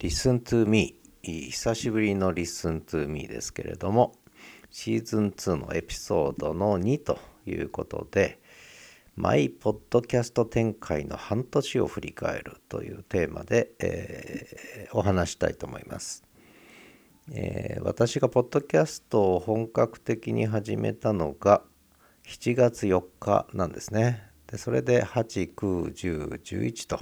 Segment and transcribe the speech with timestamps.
[0.00, 4.14] Listen to Me 久しぶりの Listen to Me ですけれども
[4.70, 8.40] シーズン2のエピソードの2ということで
[9.14, 16.24] マイポッドキャスト展開の半年を振り返るというテーマで、えー、お話したいと思います、
[17.32, 21.62] えー、私がポッドキャストを本格的に始めたのが
[22.26, 24.22] 7月4日なんですね。
[24.46, 27.00] でそれで8、9、10、11と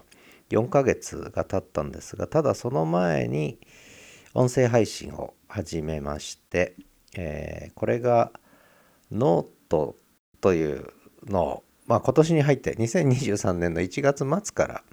[0.50, 3.58] 4ヶ月が経ったんですがただその前に
[4.34, 6.76] 音声配信を始めまして、
[7.16, 8.32] えー、これが
[9.10, 9.96] ノート
[10.40, 10.86] という
[11.26, 14.84] のを、まあ、今年に入って2023年の1月末から、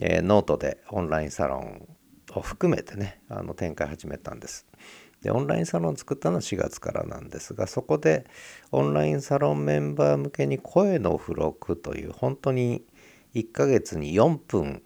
[0.00, 1.88] えー、ノートでオンラインサロン
[2.34, 4.66] を含めてねあの展開始めたんです。
[5.22, 8.26] でオンラインサロン作ったのは4月からなんですがそこで
[8.70, 12.84] オンラインサロンメンバー向けに声の付録という本当に
[13.34, 14.82] 1ヶ月に4分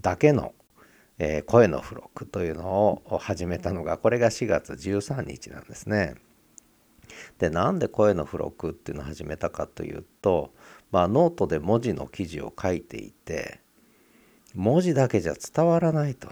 [0.00, 0.54] だけの、
[1.18, 6.14] えー、声の付録というのを始めたのがこれが4月13日なんですね。
[7.38, 10.52] でなんで声の付録っていうのを始めたかというと、
[10.90, 13.60] まあ、ノートで文字の記事を書いていて
[14.54, 16.28] 文字だけじゃ伝わらないと、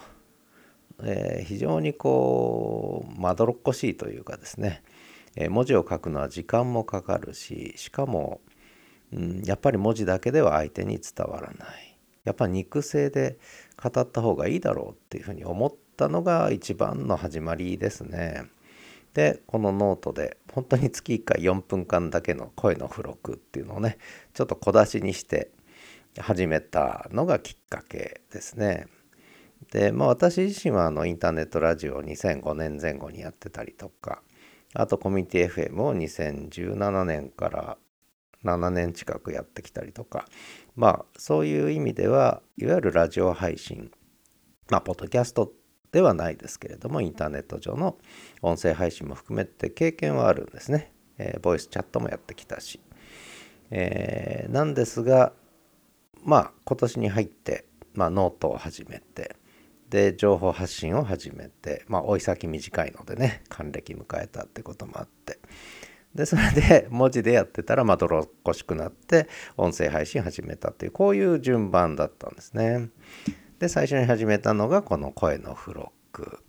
[1.03, 4.83] えー、非常にこうまどろっこしいというかですね、
[5.37, 8.41] えー、文字を書くのは時間もかかるししかも、
[9.13, 11.92] うん、やっぱり文字だけでは相手に伝わらない。
[12.25, 13.39] やっぱ肉声で
[13.83, 18.45] 語った方がいいだろうっていうふうに思ったのが一番の始まりですね。
[19.15, 23.99] でこのノートで本当に月1回4分間だけの声の付録っていうのをね
[24.33, 25.51] ちょっと小出しにして
[26.19, 28.87] 始めたのがきっかけですね。
[29.71, 34.23] でまあ私自身はあのインターネットラジオを2005年前後にやってたりとか
[34.75, 37.79] あとコミュニティ FM を2017年から
[38.45, 40.27] 7年近くやってきたりとか
[40.75, 43.91] まあそういう意味ではいわゆるラジオ配信
[44.71, 45.53] まあポッドキャスト
[45.93, 47.99] ではないですけれどもインターネット上の
[48.41, 50.93] 音声配信も含めて経験はあるんですね。
[51.19, 52.81] えー、ボイスチャットもやってきたし。
[53.71, 55.33] えー、なんですが
[56.25, 59.37] まあ今年に入って、まあ、ノートを始めて
[59.89, 65.39] で情報発信を始めてまあ追い先短いのでね還暦迎えたってこともあって
[66.15, 72.91] でそれで文字でやってたらまどろっこしくなって音声配信始めたっていうこういう順番だったんですね。
[73.59, 76.45] で最初に始めたのがこの声のフロック。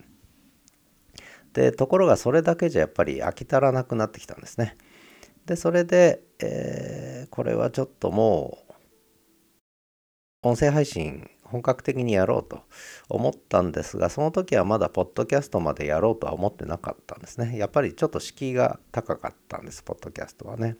[1.53, 4.75] でところがそれだけじゃやっぱり飽き足らなくなってきたんですね。
[5.45, 8.73] でそれで、えー、これはちょっともう
[10.49, 12.63] 音声配信本格的にやろうと
[13.09, 17.55] 思ったんですがその時はまだポッドキャストまでやろうとは思ってなかったんですね。
[17.59, 20.77] やっぱりちょっと敷居が高かったんですポッドキャストはね。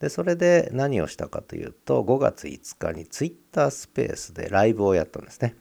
[0.00, 5.54] でそれで何をしたかというと5月5日にツイッタースペースでライブをやったんですね。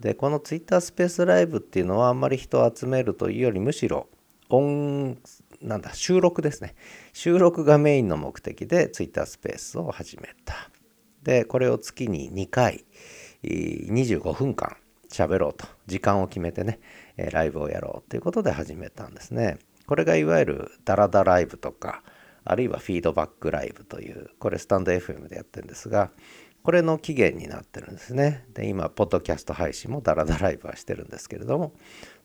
[0.00, 4.08] でこのツイッタースペースライブっていうのはあんまり人を集めるというよりむしろ
[4.48, 5.18] 音
[5.60, 6.74] なんだ収録ですね。
[7.12, 10.70] 収録がメインの目的でツイッタースペースを始めた。
[11.26, 12.84] でこれを月に2回
[13.46, 14.76] 25分間
[15.08, 16.80] 喋ろうと時間を決めてね
[17.16, 19.58] ライブをやろうということで始めたんですね。
[19.86, 22.02] これがいわゆるダラダライブとか
[22.44, 26.10] あるいはフィードバックライブというこれスタンド FM でやってるんですが
[26.62, 28.44] これの起源になってるんですね。
[28.52, 31.72] で今ポッドキャスト配信もダラダライブはしてるんですけれども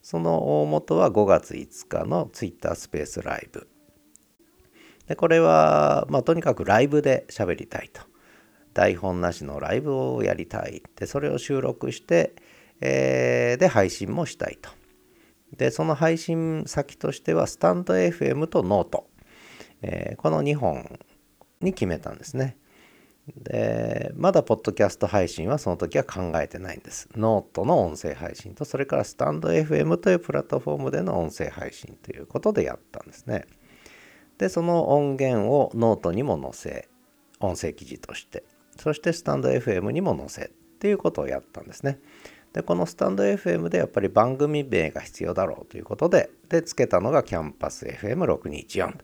[0.02, 3.68] その大元は5月5日の Twitter スペースライブ。
[5.08, 8.02] でこれは、まあ、とにかくライブで喋りたいと。
[8.74, 10.84] 台本なしのライブをやりたい。
[10.96, 12.34] でそれを収録して、
[12.80, 14.70] えー、で配信もしたいと。
[15.56, 19.08] でその配信先としてはスタンド FM とノート、
[19.82, 21.00] えー、この2本
[21.60, 22.58] に決めたんですね。
[23.38, 27.08] でまだポッドキャスト配信はその時は考えてないんです。
[27.16, 33.46] ノートの音声配信とそれから stand.fm というプラットフォームでの音声配信ということでやったんですね。
[34.38, 36.90] でその音源をノートにも載せ
[37.40, 38.44] 音声記事として
[38.78, 40.50] そしてスタンド FM にも載せっ
[40.80, 42.00] ていうことをやったんですね。
[42.54, 48.98] で、このスタンド FM でやっぱり番組名が必要だろうということで、で、つけたのがキャンパス FM6214。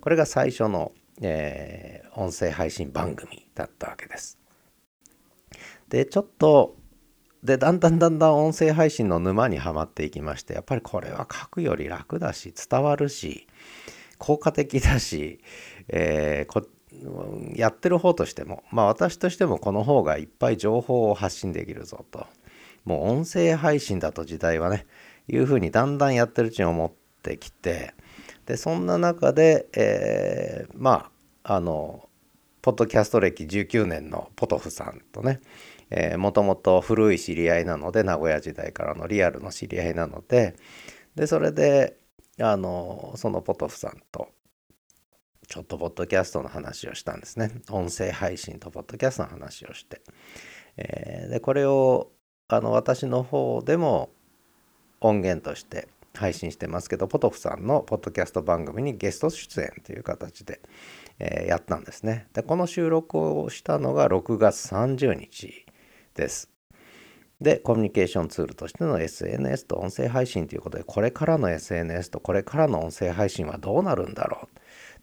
[0.00, 4.38] これが最初の、えー、音声配信番組だったわけです。
[5.88, 6.76] で、ちょっと、
[7.42, 13.46] で、だんだんだんだん音声配信の沼にはまっていきまして、やっぱりこれは書くより楽だし、伝わるし、
[14.16, 15.40] 効果的だし、
[15.88, 16.66] えー、こ
[17.54, 22.26] やってる方としてもまあ私としてもこの方がいっぱい情報を発信できるぞと。
[22.84, 24.86] もう音声配信だと時代はね
[25.26, 26.92] いうふうにだんだんやってるうちに思っ
[27.22, 27.94] てきて
[28.44, 31.10] でそんな中で、えー、ま
[31.44, 32.08] ああの
[32.60, 35.40] ポッドキャスト歴19年のポトフさんとね、
[36.16, 40.56] もともと古い知り合いなので名古屋時代からのリアルの知り合いなので
[41.14, 41.98] でそれで
[42.40, 44.28] あのそのポトフさんと
[45.54, 47.48] ちょっとポッドキャストの話をしたんですね。
[47.70, 50.00] 音声配信とポッドキャストの話をして、
[50.76, 52.10] えー、でこれを
[52.48, 54.10] あの私の方でも
[55.00, 60.60] 音源として配信してますけどポトフさんのポッドキャスト番組にゲスト出演という形で、
[61.20, 62.26] えー、やったんですね。
[62.32, 65.66] でこの収録をしたのが6月30日
[66.16, 66.50] です。
[67.40, 74.53] でコミュニケーションツールとしての SNS と音声配信ということでこれからの SNS とこれからの音声配信はどうなるんだろう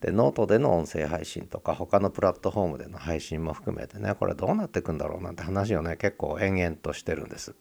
[0.02, 7.56] でノートでの音声配信とか他のプラットフォームでの配信も含めてねこれどうなっていくんだろうなんて話をね結構延々としてるんです、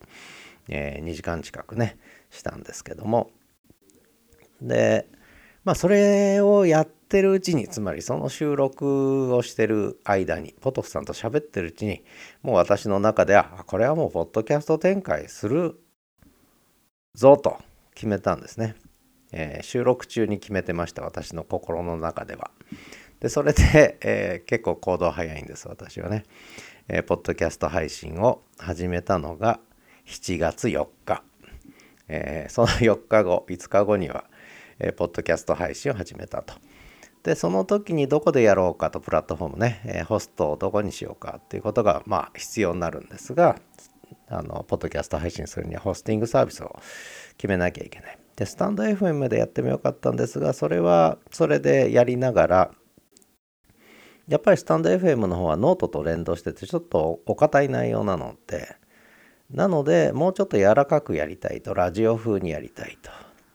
[0.69, 1.99] えー、2時間近くね
[2.31, 3.31] したんですけども。
[4.61, 5.07] で
[5.65, 12.03] まあそれをやってるうちにつまりその収録をしてる間にポトフさんと喋ってるうちに
[12.43, 15.81] もう私の中ではこれはもうポッドキャスト展開する
[17.15, 17.59] ぞと
[17.95, 18.77] 決めたんですね、
[19.33, 22.51] えー、収録中に決めてました私の心の中では
[23.21, 26.25] でそれで、えー、結構行動早いんです私はね、
[26.89, 29.61] えー、ポッドキャスト配信を始めたのが
[30.07, 31.23] 7月4日、
[32.09, 34.25] えその4日後5日後には
[34.81, 36.55] えポッドキャスト配信を始めたと。
[37.23, 43.57] で、その時にどこでやろうかと、プラットフォームね、えホストをどこにしようかっていうことが、まあ、必要になるんですが、
[44.29, 46.81] あの、ポッドキャスト配信するにはホスティングサービスを
[47.37, 48.20] 決めなきゃいけない。
[48.41, 52.71] で、スタンド FM でやってもよかったんですが、それは、それでやりながら、
[54.29, 58.77] やっぱりスタンド FM の方はノートと連動してて、ちょっとお堅い内容なので、
[59.51, 63.11] なので、もうちょっと柔らかくやりたいと、ラジオ風にやりたいと。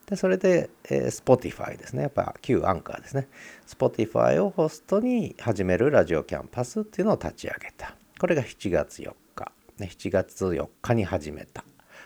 [0.05, 2.03] で、それで、えー、Spotify ですね。
[2.03, 3.27] やっぱ旧アンカーですね。
[3.65, 7.95] Spotify をホストに始めるラジオキャンパスっていうのを立ち上げた。
[8.19, 9.51] これが7月4日。
[9.79, 11.63] ね、7月4日に始めた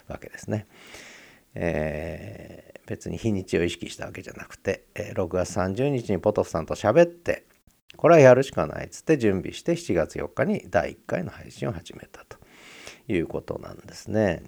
[0.07, 0.65] わけですね。
[1.55, 7.45] えー、別に日にちを意識したわけじゃなくて、え、6月30日にポトフさんと喋って、
[7.95, 12.37] これはやるしかないっつって準備して7月4日に第1回の配信を始めたと
[13.07, 14.41] いうことなんですね。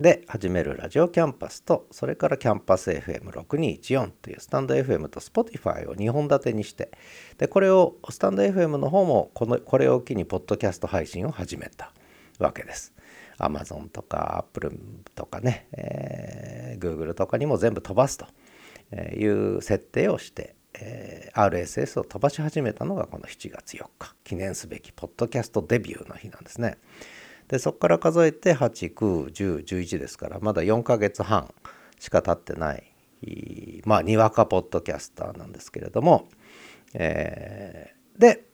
[0.00, 6.90] で始めるラジオキャンパスとそれからキャンパス FM6214 というスタンド FM と Spotify を2本立てにして
[7.38, 11.92] でこれをスタンド FM の方もこのこれを機にポッドキャスト配信を始めた
[12.38, 12.92] わけです。
[13.38, 14.78] Amazon とか Apple
[15.14, 18.26] とかね、えー、Google とかにも全部飛ばすと
[18.96, 26.78] いう設定をして、えー、RSS を飛ばし始めたのがこの7月4日記念すべきポッドキャストデビューの日なんですね。
[27.48, 31.52] でそこから数えて891011ですからまだ4ヶ月半
[31.98, 32.92] しか経ってない
[33.84, 36.28] まあにわかポッドキャスターなんですけれども、
[36.94, 38.44] えー、で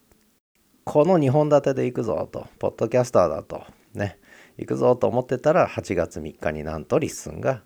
[0.85, 3.63] この2本立てで行くぞとポッドキャスターだと
[3.95, 4.19] ね
[4.59, 7.63] 行くぞと思ってたら8月3日になんと LISTEN が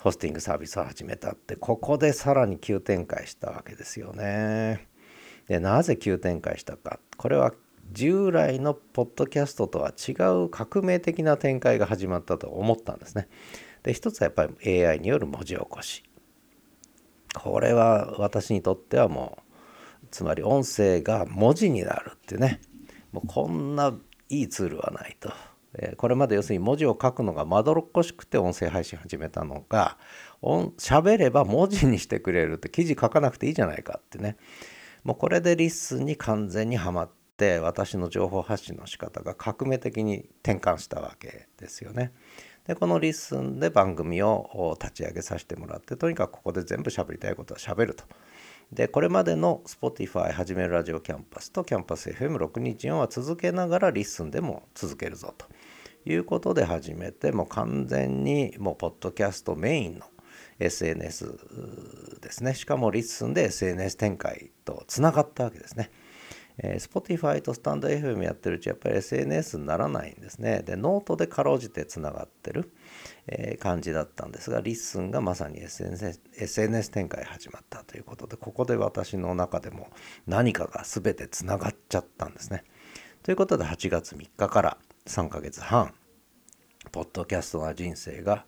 [0.00, 4.88] ホスティングサービスを始めたってここでさらに急展開したわけですよね。
[5.48, 7.52] でなぜ急展開したかこれは
[7.92, 10.12] 従来のポッドキャストとは違
[10.44, 13.28] う革命的な展開が始まったと思ったんですね。
[13.82, 16.02] で一つはやっぱり AI による文字起こし。
[17.34, 19.38] これは私にとってはも
[20.02, 22.60] うつまり音声が文字になるってね
[23.12, 23.92] もうこんな
[24.28, 25.30] いいツールはないと。
[25.96, 29.98] これまで要するに文字を書くのがまどろっこしくて音声配信始めたのが
[30.42, 34.36] 喋れば文字にしてくれるって記事書かなくていいじゃないかってね
[35.02, 42.12] もうこれで LISTEN に完全にはまって私の情報発信の仕方が革命的に転換したわけですよね。
[42.66, 48.04] でこの LISTEN で番組を立ち上げさせてもらってとにかくここで全部喋りたいことは喋ると。
[48.74, 55.46] でこれまでの Spotify 始めるラジオキャンパスとキャンパス FM624 は続けながら LISTEN でも続けるぞと
[56.04, 60.06] いうことで始めてもう完全にもうポッドキャストメインの
[60.58, 61.38] SNS
[62.20, 65.92] ですねしかも LISTEN で SNS 展開とつながったわけですね。
[66.58, 70.62] えー、Spotify とスタンド FM やってるうちやっぱり SNS にならないんですね。
[70.62, 72.72] で、ノートでかろうじてつながってる、
[73.26, 79.90] えー、感じだったんですが、 LISTEN がまさに SNS, SNS 展開始まったということで、ここで私の中でも
[80.26, 82.64] 何かが全てつながっちゃったんですね。
[83.22, 85.94] ということで8月3日から3ヶ月半、
[86.92, 88.44] ポッドキャストな人生が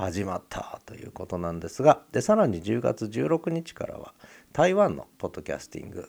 [0.00, 4.14] 始まったということなんですがでさらに10月16日からは
[4.52, 6.08] 台湾のポッドキャスティング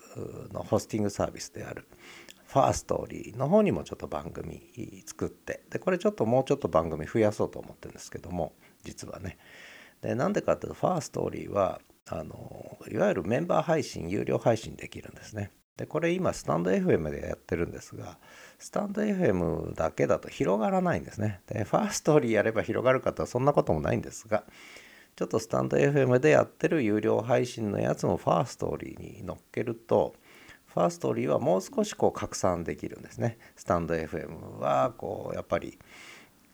[0.51, 1.87] のホスティングサービスである
[2.47, 4.61] Firstory の方にもちょっと番組
[5.05, 9.37] 作ってでこれちょっともうちょっと番組増やそうと思ってるんですけども実はね。
[10.01, 11.79] でなんでかっていうとファーストーリーは
[12.09, 15.51] あのいわゆるメンバー配信有料配信できるんですね。
[15.77, 18.17] でこれ今スタンド FM でやってるんですが
[18.57, 21.41] スタンド FM だけだと広がらないんですね。
[21.47, 24.43] でファーストーリーやれば広がるかとはそんなこともないんですが
[25.15, 30.15] ちょっとスタンド FM でやってる有料配信のやつもファーストーリーに乗っけると
[30.73, 33.37] ファーストーリーはもう少しこう拡散できるんですね。
[33.57, 35.77] スタンド FM はこうやっぱり、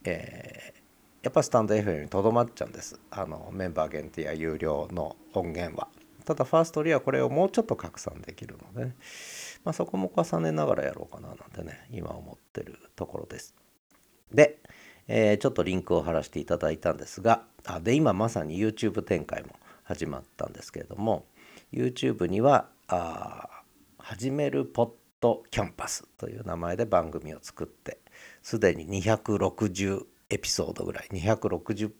[0.03, 2.99] えー、やっぱスタンド FM にとどまっちゃうんです。
[3.11, 5.87] あのメンバー限定や有料の音源は。
[6.25, 8.95] ただファーストリーはこれをもうちょっと拡散できるので、ね、
[9.63, 13.55] まあ、そこも重ねながらやろうかななんてね今思ってるところです。
[14.33, 14.59] で、
[15.07, 19.49] えー、ちょっとリンクを貼らせていただいたんですがあで今まさに YouTube 展開も
[19.83, 21.25] 始まったんですけれども
[21.71, 23.63] YouTube にはあ
[23.97, 27.99] 始めるポッドキャンパスという名前で番組を作って
[28.41, 31.91] すでに260エピソードぐらい260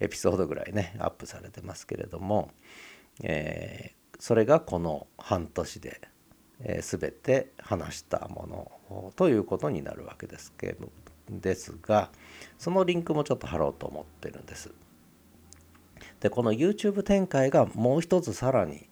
[0.00, 2.50] エピソードぐらいねアップされてますけれども
[3.20, 6.00] えー、それがこの半年で、
[6.60, 10.90] えー、全て話したものということになるわけですけど
[11.40, 12.10] ですが
[12.58, 14.72] そのリンクもちょっと貼ろうと思ってるんです。
[16.20, 18.88] でこの YouTube 展開がもう一つさらに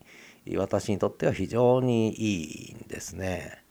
[0.57, 3.63] 私にとっては非常にいいんですね。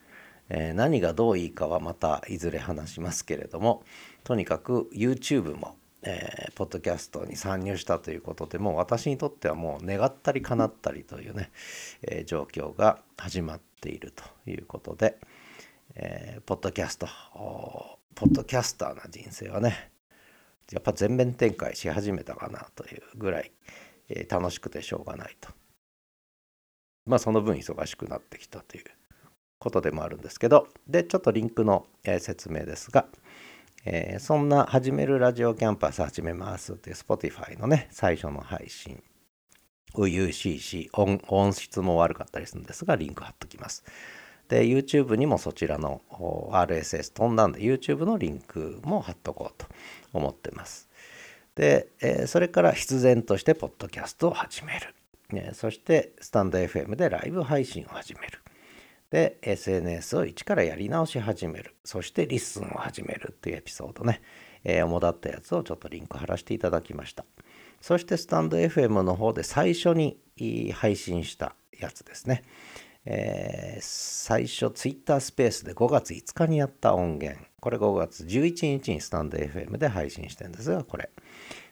[0.48, 3.84] えー、何がどういいかはまたいずれ話しますけれども
[4.24, 11.50] とにかく YouTube もえー、ポッドキャストに参入したということでもう私にとってはもう願ったり叶ったりというね、
[12.02, 15.18] えー、状況が始まっているということで、
[15.94, 17.06] えー、ポッドキャスト
[18.14, 19.90] ポッドキャスターな人生はね
[20.72, 23.52] やっぱ全面展開し始めたかなというぐらい、
[24.08, 25.50] えー、楽しくてしょうがないと
[27.06, 28.84] まあその分忙しくなってきたという
[29.58, 33.06] ことでもあるんですけどでちょっとリンクの、えー、説明ですが、
[33.86, 39.02] えー、そんな始めるラジオキャンパス始めますっていう Spotify のね、最初の配信。
[39.94, 43.82] UCC 音、音質も悪かったりするんですが、リンク貼っときます。
[44.50, 46.02] で、YouTube にもそちらの
[46.50, 49.66] RSS 飛んだんで、YouTube のリンクも貼っとこうと
[50.12, 50.88] 思ってます。
[51.54, 54.92] で、え、それから必然として、ポッドキャストを始める。
[55.30, 58.40] ね、そして、スタンド FM でライブ配信を始める。
[59.10, 64.22] で SNS を一からやり直し始めるそして LISTEN を始めるっていうエピソードね、
[64.62, 67.24] えー、主だったやつをちょっとリンク貼らせていただきました
[67.80, 70.16] そしてスタンド FM の方で最初に
[70.72, 72.44] 配信したやつですね、
[73.04, 81.10] えー、最初 Twitter スペースで5月5日にやった音源これ5月11日にスタンド FM で配信してるんですがこれ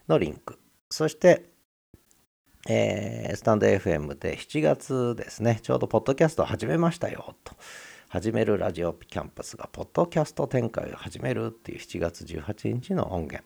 [0.08, 0.58] のリンク
[0.90, 1.50] そして
[2.70, 7.54] えー、スタンド FM で7月ですね、ちょうどポッドキャストを始めましたよと。
[8.08, 13.44] 始めるラジオキャンパスがポッドキャスト展開を始めるっていう7月18日の音源。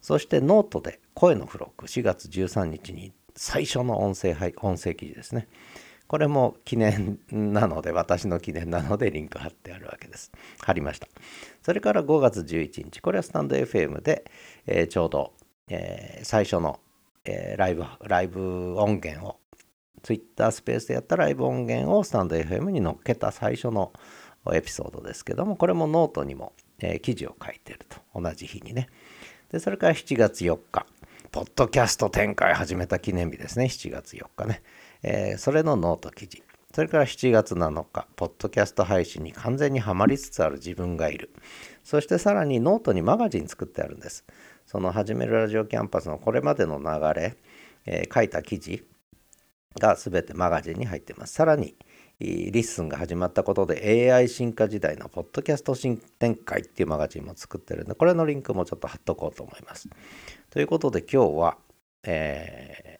[0.00, 5.48] そしてノートで声の付録4月13日に最初の音声音声記事ですね。
[6.12, 10.30] これも記念なので、私の記念なのでリンク貼ってあるわけです。
[10.60, 11.08] 貼りました。
[11.62, 14.30] それから5月11日、これは stand.fm で、
[14.66, 15.32] えー、ちょうど、
[15.68, 16.78] えー、最初の
[17.24, 19.38] えー、ライブ、ライブ音源を、
[20.02, 23.92] Twitter スペースでやったライブ音源をスタンド FM に乗っけた最初の
[24.52, 27.98] エピソードですけども、これもノートにも、え、記事を書いてると。
[28.20, 28.88] 同じ日にね。
[29.52, 30.86] で、それから7月4日、
[31.30, 33.66] ポッドキャスト展開始めた記念日ですね。
[33.66, 34.62] 7月4日ね。
[35.02, 36.42] えー、それのノート記事。
[36.74, 41.30] それから7月7日、ポッドキャスト配信に完全にはまりつつある自分がいる。
[41.84, 44.24] そしてさらにノートにマガジン作ってあるんです。
[44.66, 47.36] その始めるラジオキャンパスのこれまでの流れ、
[47.84, 48.86] えー、書いた記事
[49.78, 51.34] が全てマガジンに入っています。
[51.34, 51.76] さらに、
[52.20, 59.88] LISTEN が始まったことで AI 進化時代のポッドキャスト新展開っていうマガジンも作ってるんで、これのリンクもちょっと貼っとこうと思います。
[60.48, 61.58] ということで今日は、
[62.04, 62.91] えー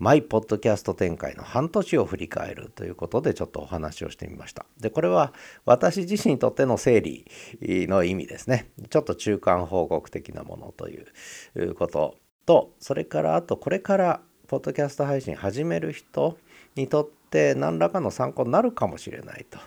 [0.00, 4.64] マイポッドキャスト展開の半年を振り返るということでちょっとお話をしてみました。
[4.80, 5.34] で、これは
[5.66, 7.26] 私自身にとっての整理
[7.60, 8.70] の意味ですね。
[8.88, 10.96] ちょっと中間報告的なものとい
[11.54, 12.16] うこと
[12.46, 16.38] と、それからあとこれからポッドキャスト配信始める人
[16.76, 19.58] にとって何らかの参考になるかもしれないと。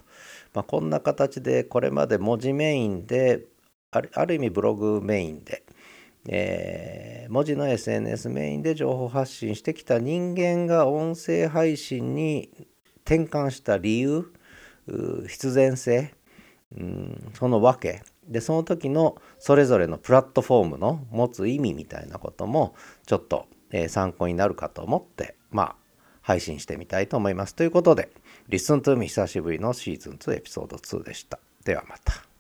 [0.55, 3.45] まあ、こんな形でこれまで文字メインで
[3.91, 5.61] ある意味ブログメインで
[6.27, 12.49] えー、文字の SNS メインで情報発信してきた人間が音声配信に
[13.05, 14.31] 転換した理由
[15.27, 16.13] 必然性、
[17.33, 22.75] その訳でその時のそれぞれのプラットフォームの持つ意味みたいなことも
[23.05, 25.75] ちょっと、えー、参考になるかと思ってまあ
[26.21, 27.53] 配信してみたいと思います。
[27.53, 28.09] ということで
[28.49, 31.39] Listen to me 久しぶりのシーズン2エピソード2でした。
[31.65, 32.32] ではまた。